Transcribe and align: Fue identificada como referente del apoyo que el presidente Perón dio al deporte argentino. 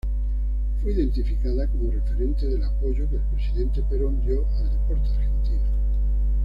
Fue 0.81 0.93
identificada 0.93 1.67
como 1.69 1.91
referente 1.91 2.47
del 2.47 2.63
apoyo 2.63 3.07
que 3.07 3.17
el 3.17 3.21
presidente 3.21 3.83
Perón 3.83 4.19
dio 4.25 4.47
al 4.57 4.67
deporte 4.71 5.07
argentino. 5.15 5.69